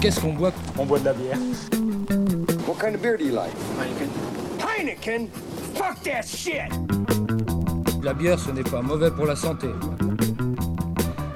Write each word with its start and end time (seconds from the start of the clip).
Qu'est-ce 0.00 0.20
qu'on 0.20 0.32
boit 0.32 0.52
On 0.78 0.86
boit 0.86 0.98
de 0.98 1.04
la 1.04 1.12
bière. 1.12 1.36
What 2.66 2.76
kind 2.80 2.94
of 2.94 3.02
beer 3.02 3.18
do 3.18 3.24
you 3.24 3.34
like? 3.34 3.52
Heineken? 4.58 5.28
Fuck 5.74 6.02
that 6.04 6.22
shit! 6.22 6.72
La 8.02 8.14
bière, 8.14 8.38
ce 8.38 8.50
n'est 8.50 8.62
pas 8.62 8.80
mauvais 8.80 9.10
pour 9.10 9.26
la 9.26 9.36
santé. 9.36 9.68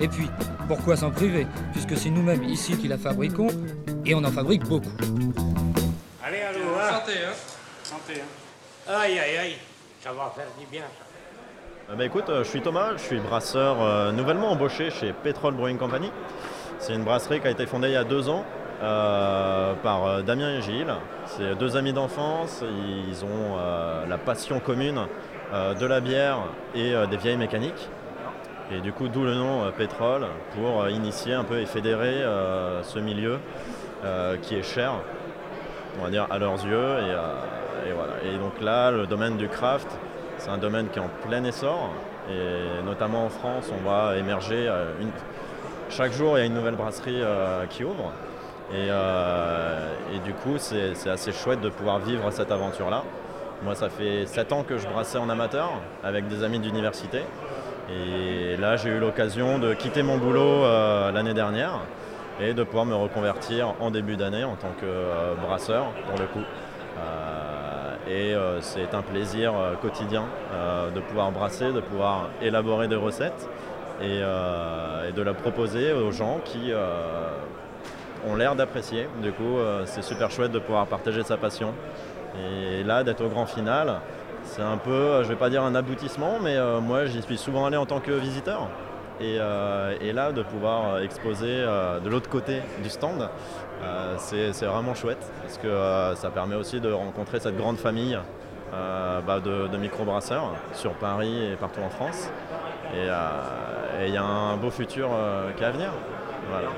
Et 0.00 0.08
puis, 0.08 0.30
pourquoi 0.66 0.96
s'en 0.96 1.10
priver? 1.10 1.46
Puisque 1.72 1.96
c'est 1.96 2.08
nous-mêmes 2.08 2.44
ici 2.44 2.74
qui 2.76 2.88
la 2.88 2.96
fabriquons, 2.96 3.48
et 4.06 4.14
on 4.14 4.24
en 4.24 4.32
fabrique 4.32 4.64
beaucoup. 4.64 4.88
Allez, 6.24 6.40
allô, 6.40 6.60
hein? 6.80 7.00
Santé, 7.00 7.12
hein? 7.22 7.34
Santé, 7.82 8.20
hein 8.20 8.92
Aïe, 8.94 9.18
aïe, 9.18 9.36
aïe, 9.36 9.56
ça 10.02 10.12
va 10.12 10.32
faire 10.34 10.46
du 10.58 10.64
bien, 10.70 10.82
ça. 10.82 11.92
Euh, 11.92 11.96
bah 11.96 12.06
écoute, 12.06 12.30
euh, 12.30 12.44
je 12.44 12.48
suis 12.48 12.62
Thomas, 12.62 12.92
je 12.96 13.02
suis 13.02 13.20
brasseur 13.20 13.82
euh, 13.82 14.10
nouvellement 14.12 14.50
embauché 14.52 14.90
chez 14.90 15.12
Petrol 15.12 15.54
Brewing 15.54 15.76
Company. 15.76 16.10
C'est 16.78 16.94
une 16.94 17.04
brasserie 17.04 17.40
qui 17.40 17.46
a 17.46 17.50
été 17.50 17.66
fondée 17.66 17.88
il 17.88 17.94
y 17.94 17.96
a 17.96 18.04
deux 18.04 18.28
ans 18.28 18.44
euh, 18.82 19.74
par 19.82 20.06
euh, 20.06 20.22
Damien 20.22 20.58
et 20.58 20.60
Gilles. 20.60 20.92
C'est 21.26 21.54
deux 21.54 21.76
amis 21.76 21.92
d'enfance, 21.92 22.62
ils 23.08 23.24
ont 23.24 23.56
euh, 23.58 24.04
la 24.06 24.18
passion 24.18 24.60
commune 24.60 25.00
de 25.52 25.86
la 25.86 26.00
bière 26.00 26.38
et 26.74 26.94
des 27.08 27.16
vieilles 27.16 27.36
mécaniques. 27.36 27.88
Et 28.72 28.80
du 28.80 28.92
coup, 28.92 29.06
d'où 29.06 29.22
le 29.22 29.34
nom 29.34 29.70
Pétrole 29.76 30.26
pour 30.56 30.88
initier 30.88 31.34
un 31.34 31.44
peu 31.44 31.60
et 31.60 31.66
fédérer 31.66 32.24
ce 32.82 32.98
milieu 32.98 33.38
qui 34.42 34.56
est 34.56 34.64
cher, 34.64 34.94
on 36.00 36.04
va 36.04 36.10
dire, 36.10 36.26
à 36.28 36.38
leurs 36.38 36.64
yeux. 36.64 36.96
Et, 38.24 38.28
et 38.28 38.38
donc 38.38 38.60
là, 38.60 38.90
le 38.90 39.06
domaine 39.06 39.36
du 39.36 39.46
craft, 39.48 39.86
c'est 40.38 40.50
un 40.50 40.58
domaine 40.58 40.88
qui 40.88 40.98
est 40.98 41.02
en 41.02 41.10
plein 41.28 41.44
essor. 41.44 41.90
Et 42.28 42.82
notamment 42.84 43.26
en 43.26 43.30
France, 43.30 43.70
on 43.72 43.80
voit 43.84 44.16
émerger 44.16 44.68
une... 45.00 45.10
chaque 45.96 46.12
jour, 46.12 46.36
il 46.36 46.40
y 46.40 46.42
a 46.42 46.46
une 46.46 46.54
nouvelle 46.54 46.74
brasserie 46.74 47.22
euh, 47.22 47.66
qui 47.66 47.84
ouvre. 47.84 48.12
Et, 48.72 48.88
euh, 48.90 49.88
du 50.24 50.32
coup, 50.32 50.54
c'est 50.58 51.08
assez 51.08 51.32
chouette 51.32 51.60
de 51.60 51.68
pouvoir 51.68 51.98
vivre 52.00 52.30
cette 52.30 52.50
aventure-là. 52.50 53.04
Moi, 53.62 53.74
ça 53.74 53.88
fait 53.88 54.26
7 54.26 54.52
ans 54.52 54.62
que 54.64 54.76
je 54.76 54.88
brassais 54.88 55.18
en 55.18 55.28
amateur 55.28 55.70
avec 56.02 56.26
des 56.28 56.42
amis 56.42 56.58
d'université. 56.58 57.20
Et 57.90 58.56
là, 58.56 58.76
j'ai 58.76 58.90
eu 58.90 58.98
l'occasion 58.98 59.58
de 59.58 59.74
quitter 59.74 60.02
mon 60.02 60.18
boulot 60.18 60.64
euh, 60.64 61.12
l'année 61.12 61.34
dernière 61.34 61.80
et 62.40 62.54
de 62.54 62.64
pouvoir 62.64 62.86
me 62.86 62.94
reconvertir 62.94 63.74
en 63.80 63.90
début 63.90 64.16
d'année 64.16 64.42
en 64.42 64.56
tant 64.56 64.72
que 64.80 65.40
brasseur, 65.46 65.86
pour 66.08 66.18
le 66.18 66.26
coup. 66.26 66.44
Et 68.10 68.34
c'est 68.60 68.92
un 68.92 69.02
plaisir 69.02 69.54
quotidien 69.80 70.24
de 70.94 71.00
pouvoir 71.00 71.30
brasser, 71.30 71.72
de 71.72 71.80
pouvoir 71.80 72.28
élaborer 72.42 72.88
des 72.88 72.96
recettes 72.96 73.48
et, 74.00 74.20
euh, 74.22 75.08
et 75.08 75.12
de 75.12 75.22
la 75.22 75.34
proposer 75.34 75.92
aux 75.92 76.12
gens 76.12 76.40
qui 76.44 76.72
euh, 76.72 77.30
ont 78.26 78.36
l'air 78.36 78.54
d'apprécier. 78.56 79.08
Du 79.22 79.32
coup, 79.32 79.58
euh, 79.58 79.82
c'est 79.86 80.02
super 80.02 80.30
chouette 80.30 80.52
de 80.52 80.58
pouvoir 80.58 80.86
partager 80.86 81.22
sa 81.22 81.36
passion. 81.36 81.74
Et 82.36 82.82
là, 82.82 83.04
d'être 83.04 83.24
au 83.24 83.28
grand 83.28 83.46
final, 83.46 84.00
c'est 84.42 84.62
un 84.62 84.76
peu, 84.76 85.22
je 85.22 85.28
vais 85.28 85.36
pas 85.36 85.50
dire 85.50 85.62
un 85.62 85.74
aboutissement, 85.74 86.38
mais 86.42 86.56
moi 86.82 87.06
j'y 87.06 87.22
suis 87.22 87.38
souvent 87.38 87.64
allé 87.64 87.76
en 87.76 87.86
tant 87.86 88.00
que 88.00 88.10
visiteur. 88.10 88.68
Et, 89.20 89.38
là, 89.38 90.32
de 90.32 90.42
pouvoir 90.42 90.98
exposer 90.98 91.64
de 92.04 92.08
l'autre 92.08 92.28
côté 92.28 92.60
du 92.82 92.90
stand, 92.90 93.30
c'est 94.18 94.64
vraiment 94.64 94.96
chouette 94.96 95.24
parce 95.42 95.58
que 95.58 96.16
ça 96.16 96.30
permet 96.30 96.56
aussi 96.56 96.80
de 96.80 96.90
rencontrer 96.90 97.38
cette 97.38 97.56
grande 97.56 97.78
famille 97.78 98.18
bah, 98.72 99.38
de, 99.38 99.68
de 99.68 99.76
microbrasseurs 99.76 100.50
sur 100.72 100.94
Paris 100.94 101.52
et 101.52 101.54
partout 101.54 101.82
en 101.82 101.90
France. 101.90 102.28
Et 102.94 103.08
euh, 103.08 104.02
et 104.02 104.08
il 104.08 104.14
y 104.14 104.16
a 104.16 104.24
un 104.24 104.56
beau 104.56 104.70
futur 104.70 105.10
euh, 105.12 105.50
qui 105.56 105.62
est 105.62 105.66
à 105.66 105.70
venir. 105.70 105.90
Voilà. 106.48 106.68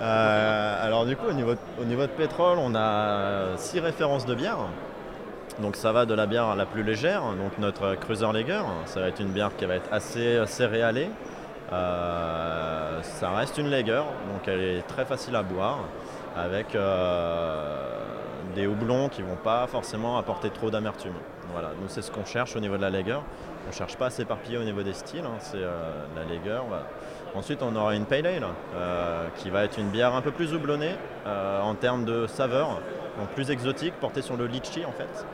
Euh, 0.00 0.86
alors 0.86 1.06
du 1.06 1.16
coup, 1.16 1.26
au 1.28 1.32
niveau, 1.32 1.54
de, 1.54 1.58
au 1.80 1.84
niveau 1.84 2.02
de 2.02 2.08
pétrole, 2.08 2.58
on 2.58 2.74
a 2.74 3.56
six 3.56 3.80
références 3.80 4.26
de 4.26 4.34
bière. 4.34 4.58
Donc 5.60 5.76
ça 5.76 5.92
va 5.92 6.04
de 6.04 6.14
la 6.14 6.26
bière 6.26 6.56
la 6.56 6.66
plus 6.66 6.82
légère, 6.82 7.22
donc 7.22 7.58
notre 7.58 7.94
Cruiser 7.94 8.26
Lager, 8.32 8.62
ça 8.86 9.00
va 9.00 9.06
être 9.06 9.20
une 9.20 9.28
bière 9.28 9.50
qui 9.56 9.66
va 9.66 9.76
être 9.76 9.92
assez 9.92 10.44
céréalée. 10.46 11.10
Ça 11.70 13.30
reste 13.36 13.58
une 13.58 13.70
lager, 13.70 14.02
donc 14.32 14.48
elle 14.48 14.60
est 14.60 14.82
très 14.82 15.04
facile 15.04 15.36
à 15.36 15.44
boire, 15.44 15.78
avec 16.36 16.76
des 18.54 18.66
houblons 18.66 19.08
qui 19.08 19.22
vont 19.22 19.36
pas 19.36 19.66
forcément 19.66 20.18
apporter 20.18 20.50
trop 20.50 20.70
d'amertume. 20.70 21.14
Voilà, 21.52 21.70
nous 21.80 21.88
c'est 21.88 22.02
ce 22.02 22.10
qu'on 22.10 22.24
cherche 22.24 22.56
au 22.56 22.60
niveau 22.60 22.76
de 22.76 22.82
la 22.82 22.90
lager. 22.90 23.18
On 23.68 23.72
cherche 23.72 23.96
pas 23.96 24.06
à 24.06 24.10
s'éparpiller 24.10 24.58
au 24.58 24.64
niveau 24.64 24.82
des 24.82 24.92
styles, 24.92 25.24
hein, 25.24 25.38
c'est 25.38 25.58
euh, 25.58 26.04
la 26.14 26.22
lager. 26.22 26.60
Ensuite, 27.34 27.64
on 27.64 27.74
aura 27.74 27.96
une 27.96 28.04
pale 28.04 28.26
ale 28.26 28.44
euh, 28.76 29.26
qui 29.36 29.50
va 29.50 29.64
être 29.64 29.78
une 29.78 29.88
bière 29.88 30.14
un 30.14 30.20
peu 30.20 30.30
plus 30.30 30.54
houblonnée 30.54 30.94
euh, 31.26 31.60
en 31.60 31.74
termes 31.74 32.04
de 32.04 32.28
saveur, 32.28 32.80
donc 33.18 33.28
plus 33.34 33.50
exotique, 33.50 33.94
portée 33.94 34.22
sur 34.22 34.36
le 34.36 34.46
litchi 34.46 34.84
en 34.84 34.92
fait. 34.92 35.26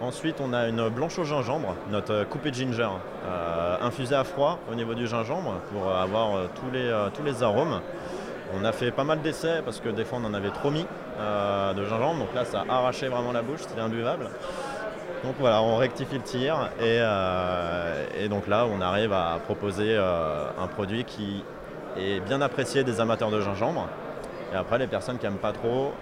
Ensuite, 0.00 0.40
on 0.40 0.52
a 0.52 0.66
une 0.66 0.88
blanche 0.88 1.18
au 1.20 1.24
gingembre, 1.24 1.76
notre 1.90 2.12
euh, 2.12 2.24
coupé 2.24 2.50
de 2.50 2.56
ginger, 2.56 2.88
infusée 3.80 4.16
à 4.16 4.24
froid 4.24 4.58
au 4.70 4.74
niveau 4.74 4.94
du 4.94 5.06
gingembre 5.06 5.54
pour 5.72 5.94
avoir 5.94 6.48
tous 6.54 7.22
les 7.24 7.42
arômes. 7.42 7.80
On 8.52 8.64
a 8.64 8.72
fait 8.72 8.90
pas 8.90 9.04
mal 9.04 9.20
d'essais 9.20 9.62
parce 9.64 9.80
que 9.80 9.88
des 9.88 10.04
fois 10.04 10.18
on 10.20 10.26
en 10.26 10.34
avait 10.34 10.50
trop 10.50 10.70
mis 10.70 10.84
euh, 11.18 11.72
de 11.72 11.84
gingembre, 11.84 12.20
donc 12.20 12.34
là 12.34 12.44
ça 12.44 12.64
a 12.68 12.74
arraché 12.78 13.08
vraiment 13.08 13.32
la 13.32 13.42
bouche, 13.42 13.60
c'était 13.60 13.80
imbuvable. 13.80 14.28
Donc 15.22 15.34
voilà, 15.38 15.62
on 15.62 15.76
rectifie 15.76 16.16
le 16.16 16.22
tir 16.22 16.70
et, 16.80 16.98
euh, 17.00 18.28
donc 18.28 18.48
là 18.48 18.66
on 18.66 18.80
arrive 18.80 19.12
à 19.12 19.38
proposer 19.44 19.94
euh, 19.96 20.46
un 20.58 20.66
produit 20.66 21.04
qui 21.04 21.44
est 21.96 22.20
bien 22.20 22.40
apprécié 22.40 22.82
des 22.82 23.00
amateurs 23.00 23.30
de 23.30 23.40
gingembre. 23.40 23.88
Et 24.52 24.56
après 24.56 24.78
les 24.78 24.88
personnes 24.88 25.18
qui 25.18 25.26
n'aiment 25.26 25.36
pas 25.36 25.52
trop, 25.52 25.92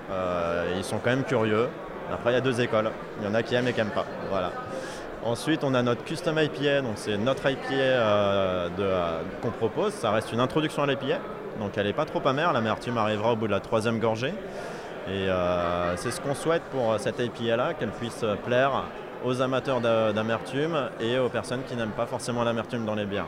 ils 0.77 0.85
sont 0.85 0.99
quand 0.99 1.11
même 1.11 1.25
curieux. 1.25 1.69
Après 2.11 2.31
il 2.31 2.35
y 2.35 2.39
a 2.39 2.41
deux 2.41 2.63
écoles, 2.63 2.91
il 3.21 3.27
y 3.27 3.31
en 3.31 3.35
a 3.35 3.43
qui 3.43 3.55
aiment 3.57 3.69
et 3.69 3.73
qui 3.73 3.81
n'aiment 3.81 3.91
pas. 3.91 4.07
Voilà. 4.31 4.53
Ensuite 5.23 5.65
on 5.65 5.75
a 5.75 5.83
notre 5.83 6.03
custom 6.05 6.39
IPA, 6.39 6.81
donc 6.81 6.93
c'est 6.95 7.19
notre 7.19 7.51
IPA 7.51 8.71
qu'on 9.43 9.51
propose. 9.51 9.93
Ça 9.93 10.13
reste 10.13 10.33
une 10.33 10.41
introduction 10.41 10.85
à 10.85 10.87
l'IPA, 10.87 11.19
donc 11.59 11.77
elle 11.77 11.87
n'est 11.87 11.93
pas 11.93 12.05
trop 12.05 12.27
amère, 12.27 12.53
l'amertume 12.53 12.97
arrivera 12.99 13.33
au 13.33 13.37
bout 13.37 13.47
de 13.47 13.53
la 13.53 13.61
troisième 13.61 13.99
gorgée. 13.99 14.33
Et 15.09 15.29
euh, 15.29 15.97
c'est 15.97 16.11
ce 16.11 16.21
qu'on 16.21 16.35
souhaite 16.35 16.63
pour 16.65 16.95
cette 16.99 17.19
IPA 17.19 17.57
là, 17.57 17.75
qu'elle 17.75 17.91
puisse 17.91 18.25
plaire 18.45 18.85
aux 19.25 19.41
amateurs 19.41 19.81
d'a- 19.81 20.13
d'amertume 20.13 20.77
et 21.01 21.19
aux 21.19 21.29
personnes 21.31 21.63
qui 21.67 21.75
n'aiment 21.77 21.91
pas 21.97 22.07
forcément 22.07 22.45
l'amertume 22.45 22.85
dans 22.85 22.95
les 22.95 23.07
bières. 23.07 23.27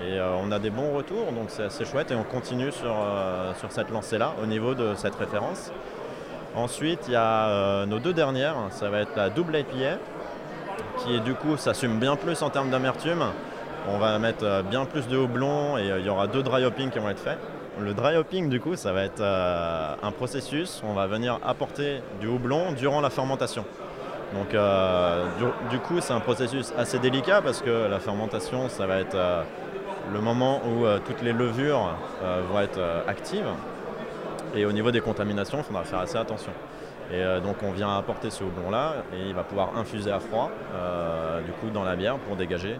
Et 0.00 0.12
euh, 0.18 0.30
on 0.40 0.52
a 0.52 0.60
des 0.60 0.70
bons 0.70 0.94
retours, 0.94 1.32
donc 1.32 1.48
c'est 1.48 1.84
chouette 1.84 2.12
et 2.12 2.14
on 2.14 2.22
continue 2.22 2.70
sur, 2.70 2.94
euh, 2.94 3.52
cette 3.68 3.90
lancée-là 3.90 4.32
au 4.40 4.46
niveau 4.46 4.74
de 4.74 4.94
cette 4.94 5.16
référence. 5.16 5.72
Ensuite, 6.54 7.00
il 7.08 7.12
y 7.14 7.16
a 7.16 7.48
euh, 7.48 7.86
nos 7.86 7.98
deux 7.98 8.12
dernières, 8.12 8.54
ça 8.70 8.88
va 8.90 9.00
être 9.00 9.16
la 9.16 9.28
double 9.28 9.56
IPA, 9.56 9.98
qui 10.98 11.20
du 11.20 11.34
coup 11.34 11.56
s'assume 11.56 11.98
bien 11.98 12.14
plus 12.16 12.40
en 12.42 12.50
termes 12.50 12.70
d'amertume. 12.70 13.24
On 13.90 13.98
va 13.98 14.18
mettre 14.20 14.44
euh, 14.44 14.62
bien 14.62 14.84
plus 14.84 15.08
de 15.08 15.16
houblon 15.16 15.78
et 15.78 15.90
euh, 15.90 15.98
il 15.98 16.06
y 16.06 16.08
aura 16.08 16.26
deux 16.28 16.42
dry 16.44 16.64
hopping 16.64 16.90
qui 16.90 16.98
vont 17.00 17.10
être 17.10 17.18
faits. 17.20 17.38
Le 17.80 17.94
dry 17.94 18.16
hopping, 18.16 18.48
du 18.48 18.58
coup, 18.60 18.74
ça 18.74 18.92
va 18.92 19.04
être 19.04 19.20
euh, 19.20 19.94
un 20.02 20.10
processus. 20.10 20.82
où 20.82 20.88
On 20.88 20.94
va 20.94 21.06
venir 21.06 21.38
apporter 21.46 22.00
du 22.20 22.26
houblon 22.26 22.72
durant 22.72 23.00
la 23.00 23.08
fermentation. 23.08 23.64
Donc, 24.34 24.52
euh, 24.52 25.24
du, 25.70 25.78
coup, 25.78 26.00
c'est 26.00 26.12
un 26.12 26.20
processus 26.20 26.72
assez 26.76 26.98
délicat 26.98 27.40
parce 27.40 27.62
que 27.62 27.86
la 27.88 28.00
fermentation, 28.00 28.68
ça 28.68 28.86
va 28.86 28.98
être 28.98 29.14
euh, 29.14 29.42
le 30.12 30.20
moment 30.20 30.60
où 30.66 30.86
toutes 31.06 31.22
les 31.22 31.32
levures 31.32 31.94
vont 32.50 32.60
être 32.60 32.80
actives. 33.06 33.46
Et 34.54 34.64
au 34.64 34.72
niveau 34.72 34.90
des 34.90 35.00
contaminations, 35.00 35.58
il 35.58 35.64
faudra 35.64 35.84
faire 35.84 36.00
assez 36.00 36.16
attention. 36.16 36.52
Et 37.12 37.22
donc 37.42 37.56
on 37.62 37.72
vient 37.72 37.96
apporter 37.96 38.30
ce 38.30 38.42
houblon-là 38.44 38.96
et 39.14 39.28
il 39.28 39.34
va 39.34 39.42
pouvoir 39.42 39.76
infuser 39.76 40.10
à 40.10 40.18
froid 40.18 40.50
du 41.44 41.52
coup 41.52 41.68
dans 41.72 41.84
la 41.84 41.94
bière 41.94 42.16
pour 42.16 42.36
dégager 42.36 42.78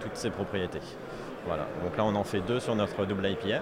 toutes 0.00 0.14
ses 0.14 0.30
propriétés. 0.30 0.80
Voilà. 1.46 1.64
Donc 1.82 1.96
là 1.96 2.04
on 2.04 2.14
en 2.14 2.22
fait 2.22 2.40
deux 2.40 2.60
sur 2.60 2.76
notre 2.76 3.04
double 3.06 3.26
IPA. 3.26 3.60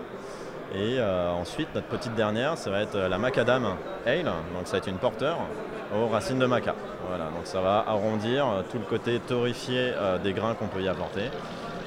Et 0.74 0.98
euh, 0.98 1.30
ensuite 1.30 1.68
notre 1.74 1.86
petite 1.86 2.14
dernière, 2.14 2.58
ça 2.58 2.70
va 2.70 2.80
être 2.80 2.98
la 2.98 3.18
Macadam 3.18 3.76
Ale. 4.04 4.24
Donc 4.24 4.66
ça 4.66 4.72
va 4.72 4.78
être 4.78 4.88
une 4.88 4.98
porteur 4.98 5.38
aux 5.94 6.08
racines 6.08 6.38
de 6.38 6.46
maca. 6.46 6.74
Voilà. 7.08 7.24
Donc 7.26 7.44
ça 7.44 7.60
va 7.60 7.84
arrondir 7.86 8.46
euh, 8.46 8.62
tout 8.70 8.78
le 8.78 8.84
côté 8.84 9.20
torréfié 9.20 9.92
euh, 9.94 10.18
des 10.18 10.32
grains 10.32 10.54
qu'on 10.54 10.68
peut 10.68 10.82
y 10.82 10.88
apporter. 10.88 11.26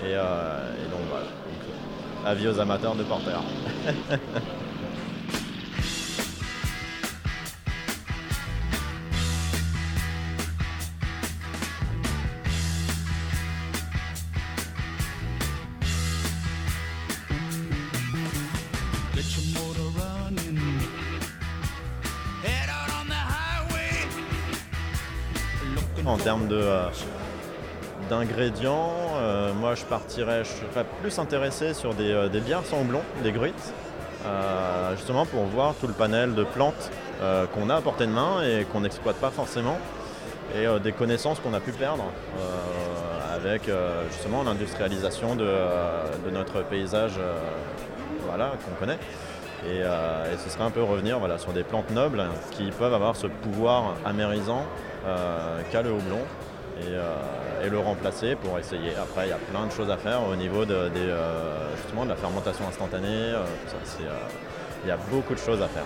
Et, 0.03 0.15
euh, 0.15 0.73
donc 0.89 1.01
voilà. 1.09 1.25
Avis 2.25 2.47
aux 2.47 2.59
amateurs 2.59 2.95
de 2.95 3.03
porteurs. 3.03 3.43
En 26.09 26.17
termes 26.17 26.47
de, 26.47 26.59
euh, 26.59 26.87
d'ingrédients, 28.09 28.93
euh, 29.17 29.53
moi 29.53 29.75
je 29.75 29.85
partirais, 29.85 30.43
je 30.43 30.49
serais 30.49 30.83
plus 31.01 31.19
intéressé 31.19 31.75
sur 31.75 31.93
des, 31.93 32.11
euh, 32.11 32.29
des 32.29 32.39
bières 32.39 32.65
sans 32.65 32.83
des 33.23 33.31
gruites, 33.31 33.73
justement 34.97 35.27
pour 35.27 35.43
voir 35.43 35.75
tout 35.79 35.85
le 35.85 35.93
panel 35.93 36.33
de 36.33 36.43
plantes 36.43 36.91
qu'on 37.53 37.69
a 37.69 37.75
à 37.75 37.81
portée 37.81 38.07
de 38.07 38.11
main 38.11 38.41
et 38.43 38.65
qu'on 38.65 38.81
n'exploite 38.81 39.17
pas 39.17 39.29
forcément, 39.29 39.77
et 40.55 40.65
des 40.79 40.91
connaissances 40.93 41.39
qu'on 41.39 41.53
a 41.53 41.59
pu 41.59 41.71
perdre 41.71 42.05
avec 43.33 43.69
justement 44.11 44.43
l'industrialisation 44.43 45.35
de, 45.35 45.47
de 46.25 46.31
notre 46.31 46.63
paysage 46.63 47.13
voilà, 48.27 48.53
qu'on 48.65 48.75
connaît. 48.79 48.99
Et, 49.67 49.79
et 49.79 50.37
ce 50.43 50.49
serait 50.49 50.63
un 50.65 50.71
peu 50.71 50.83
revenir 50.83 51.19
voilà, 51.19 51.37
sur 51.37 51.53
des 51.53 51.63
plantes 51.63 51.91
nobles 51.91 52.23
qui 52.51 52.71
peuvent 52.71 52.93
avoir 52.93 53.15
ce 53.15 53.27
pouvoir 53.27 53.95
amérisant 54.05 54.65
qu'a 55.71 55.81
le 55.81 55.91
houblon 55.91 56.19
et, 56.81 56.85
euh, 56.87 57.65
et 57.65 57.69
le 57.69 57.79
remplacer 57.79 58.35
pour 58.35 58.57
essayer. 58.57 58.95
Après, 58.95 59.27
il 59.27 59.29
y 59.29 59.33
a 59.33 59.37
plein 59.51 59.65
de 59.65 59.71
choses 59.71 59.89
à 59.89 59.97
faire 59.97 60.23
au 60.27 60.35
niveau 60.35 60.65
de, 60.65 60.89
des, 60.89 60.99
euh, 61.09 61.75
justement, 61.77 62.05
de 62.05 62.09
la 62.09 62.15
fermentation 62.15 62.67
instantanée. 62.67 63.07
euh, 63.07 63.43
euh, 64.01 64.19
il 64.83 64.87
y 64.87 64.91
a 64.91 64.97
beaucoup 65.11 65.33
de 65.33 65.39
choses 65.39 65.61
à 65.61 65.67
faire. 65.67 65.83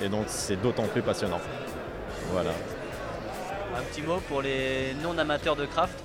Et 0.00 0.08
donc, 0.08 0.24
c'est 0.28 0.56
d'autant 0.56 0.84
plus 0.84 1.02
passionnant. 1.02 1.40
Voilà. 2.32 2.50
Un 3.76 3.82
petit 3.82 4.02
mot 4.02 4.20
pour 4.28 4.42
les 4.42 4.94
non-amateurs 5.02 5.56
de 5.56 5.66
craft? 5.66 5.98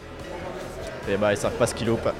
Et 1.07 1.17
bah, 1.17 1.33
ils 1.33 1.37
savent 1.37 1.53
pas 1.53 1.67
ce 1.67 1.75
qu'ils 1.75 1.87
loupent. 1.87 2.09